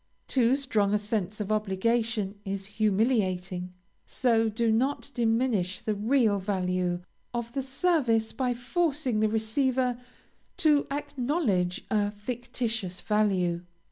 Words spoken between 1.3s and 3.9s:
of obligation is humiliating,